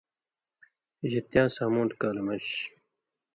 ہجرتیاں 1.01 1.47
ساموٹُھ 1.55 1.93
کالہ 2.01 2.21
مژ 2.27 2.45